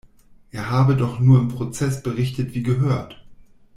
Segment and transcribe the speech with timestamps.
[0.49, 3.23] Er habe doch nur im Prozess berichtet wie gehört.